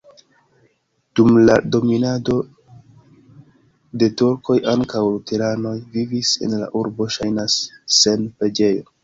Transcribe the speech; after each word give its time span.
Dum 1.19 1.33
dominado 1.75 2.37
de 4.05 4.09
turkoj 4.23 4.57
ankaŭ 4.73 5.03
luteranoj 5.11 5.75
vivis 5.99 6.33
en 6.49 6.59
la 6.65 6.71
urbo, 6.83 7.09
ŝajnas, 7.19 7.61
sen 8.01 8.29
preĝejo. 8.41 8.91